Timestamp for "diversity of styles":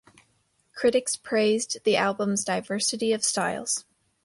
2.43-3.85